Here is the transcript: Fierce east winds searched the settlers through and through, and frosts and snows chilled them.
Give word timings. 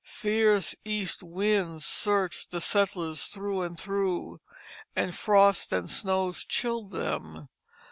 Fierce 0.03 0.75
east 0.83 1.21
winds 1.21 1.85
searched 1.85 2.49
the 2.49 2.59
settlers 2.59 3.25
through 3.27 3.61
and 3.61 3.79
through, 3.79 4.41
and 4.95 5.13
frosts 5.15 5.71
and 5.71 5.87
snows 5.91 6.43
chilled 6.43 6.89
them. 6.89 7.47